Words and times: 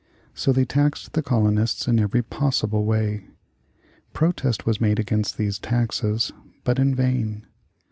So 0.33 0.51
they 0.51 0.65
taxed 0.65 1.13
the 1.13 1.21
colonists 1.21 1.87
in 1.87 1.99
every 1.99 2.23
possible 2.23 2.85
way. 2.85 3.27
Protest 4.13 4.65
was 4.65 4.81
made 4.81 4.97
against 4.97 5.37
these 5.37 5.59
taxes, 5.59 6.31
but 6.63 6.79
in 6.79 6.95
vain. 6.95 7.45